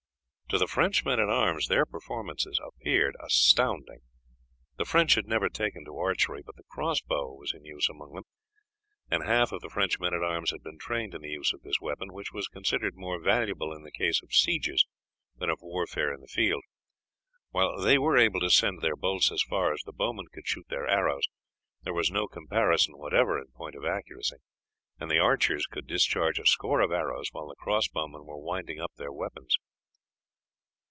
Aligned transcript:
To 0.51 0.57
the 0.57 0.67
French 0.67 1.05
men 1.05 1.17
at 1.17 1.29
arms 1.29 1.69
their 1.69 1.85
performances 1.85 2.59
appeared 2.61 3.15
astounding. 3.21 3.99
The 4.75 4.83
French 4.83 5.15
had 5.15 5.25
never 5.25 5.47
taken 5.47 5.85
to 5.85 5.95
archery, 5.95 6.41
but 6.45 6.57
the 6.57 6.65
cross 6.69 6.99
bow 6.99 7.33
was 7.35 7.53
in 7.53 7.63
use 7.63 7.87
among 7.87 8.11
them, 8.15 8.25
and 9.09 9.23
half 9.23 9.53
of 9.53 9.61
the 9.61 9.69
French 9.69 9.97
men 9.97 10.13
at 10.13 10.21
arms 10.23 10.51
had 10.51 10.61
been 10.61 10.77
trained 10.77 11.15
in 11.15 11.21
the 11.21 11.29
use 11.29 11.53
of 11.53 11.61
this 11.61 11.79
weapon, 11.79 12.11
which 12.11 12.33
was 12.33 12.49
considered 12.49 12.97
more 12.97 13.17
valuable 13.21 13.71
in 13.71 13.83
the 13.83 13.93
case 13.93 14.21
of 14.21 14.33
sieges 14.33 14.85
than 15.37 15.49
of 15.49 15.61
warfare 15.61 16.13
in 16.13 16.19
the 16.19 16.27
field. 16.27 16.65
While 17.51 17.79
they 17.79 17.97
were 17.97 18.17
able 18.17 18.41
to 18.41 18.49
send 18.49 18.81
their 18.81 18.97
bolts 18.97 19.31
as 19.31 19.41
far 19.43 19.71
as 19.71 19.81
the 19.85 19.93
bowmen 19.93 20.25
could 20.33 20.47
shoot 20.47 20.65
their 20.67 20.85
arrows, 20.85 21.23
there 21.83 21.93
was 21.93 22.11
no 22.11 22.27
comparison 22.27 22.97
whatever 22.97 23.39
in 23.39 23.47
point 23.55 23.75
of 23.75 23.85
accuracy, 23.85 24.35
and 24.99 25.09
the 25.09 25.17
archers 25.21 25.65
could 25.65 25.87
discharge 25.87 26.39
a 26.39 26.45
score 26.45 26.81
of 26.81 26.91
arrows 26.91 27.29
while 27.31 27.47
the 27.47 27.55
cross 27.55 27.87
bowmen 27.87 28.25
were 28.25 28.37
winding 28.37 28.81
up 28.81 28.91
their 28.97 29.13
weapons. 29.13 29.55